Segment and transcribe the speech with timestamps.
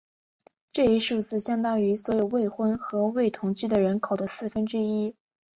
[0.71, 5.15] 这一数字相当于所有未婚或未同居的人口的四分之一。